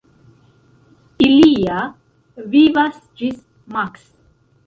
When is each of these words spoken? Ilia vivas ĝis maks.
Ilia 1.25 1.83
vivas 2.55 2.99
ĝis 3.21 3.37
maks. 3.79 4.09